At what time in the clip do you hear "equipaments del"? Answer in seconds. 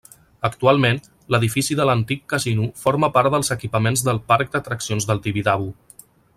3.59-4.23